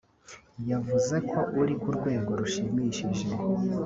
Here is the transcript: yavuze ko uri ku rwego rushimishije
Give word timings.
yavuze 0.69 1.15
ko 1.29 1.39
uri 1.61 1.73
ku 1.81 1.89
rwego 1.97 2.31
rushimishije 2.39 3.27